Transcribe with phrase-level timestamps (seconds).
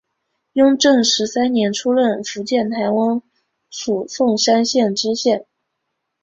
[0.53, 3.21] 雍正十三年出任福建台湾
[3.71, 5.45] 府凤山县知县。